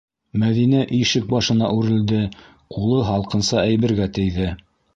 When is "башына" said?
1.33-1.69